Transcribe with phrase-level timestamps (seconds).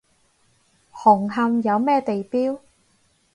[0.91, 2.59] 紅磡有咩地標？